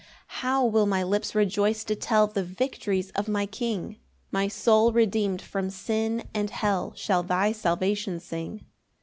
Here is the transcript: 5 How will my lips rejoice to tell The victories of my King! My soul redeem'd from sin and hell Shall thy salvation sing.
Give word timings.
5 0.01 0.07
How 0.41 0.65
will 0.65 0.87
my 0.87 1.03
lips 1.03 1.35
rejoice 1.35 1.83
to 1.83 1.95
tell 1.95 2.25
The 2.25 2.43
victories 2.43 3.11
of 3.11 3.27
my 3.27 3.45
King! 3.45 3.97
My 4.31 4.47
soul 4.47 4.91
redeem'd 4.91 5.43
from 5.43 5.69
sin 5.69 6.23
and 6.33 6.49
hell 6.49 6.93
Shall 6.95 7.21
thy 7.21 7.51
salvation 7.51 8.19
sing. 8.19 8.65